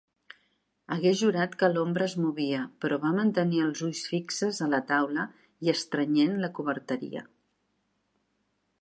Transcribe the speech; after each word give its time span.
Hagués 0.93 1.19
jurat 1.19 1.51
que 1.63 1.69
l'ombra 1.73 2.07
es 2.11 2.15
movia, 2.23 2.63
però 2.85 2.99
va 3.05 3.13
mantenir 3.19 3.61
els 3.67 3.85
ulls 3.89 4.03
fixes 4.15 4.65
a 4.69 4.73
la 4.75 4.83
taula 4.95 5.29
i 5.67 5.75
estrenyent 5.77 6.37
la 6.47 6.53
coberteria. 6.61 7.27